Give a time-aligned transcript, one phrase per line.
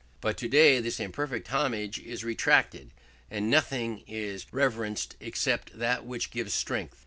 [0.19, 2.89] But today this imperfect homage is retracted,
[3.29, 6.97] and nothing is reverenced except that which gives strength.